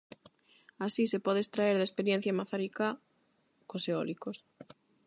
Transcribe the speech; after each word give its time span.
Así 0.85 1.03
se 1.11 1.19
pode 1.25 1.39
extraer 1.41 1.75
da 1.77 1.87
experiencia 1.89 2.37
mazaricá 2.39 2.89
cos 3.69 3.83
eólicos. 3.91 4.37